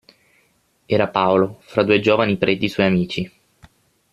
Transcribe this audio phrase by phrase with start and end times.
[0.87, 3.31] Era Paolo, fra due giovani preti suoi amici.